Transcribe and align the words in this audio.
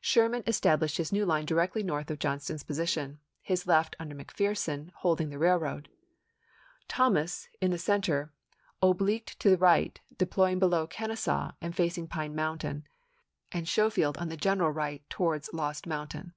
Sherman 0.00 0.44
established 0.46 0.96
his 0.96 1.10
new 1.10 1.26
line 1.26 1.44
directly 1.44 1.82
north 1.82 2.08
of 2.08 2.20
John 2.20 2.38
ston's 2.38 2.62
position, 2.62 3.18
his 3.42 3.66
left, 3.66 3.96
under 3.98 4.14
McPherson, 4.14 4.92
holding 4.94 5.28
the 5.28 5.40
railroad; 5.40 5.88
Thomas, 6.86 7.48
in 7.60 7.72
the 7.72 7.76
center, 7.78 8.32
obliqued 8.80 9.36
to 9.40 9.50
the 9.50 9.58
right, 9.58 10.00
deploying 10.18 10.60
below 10.60 10.86
Kenesaw 10.86 11.54
and 11.60 11.74
facing 11.74 12.06
Pine 12.06 12.36
Mountain; 12.36 12.86
and 13.50 13.66
Schofield 13.66 14.16
on 14.18 14.28
the 14.28 14.36
general 14.36 14.70
right 14.70 15.02
towards 15.10 15.52
Lost 15.52 15.84
Mountain. 15.84 16.32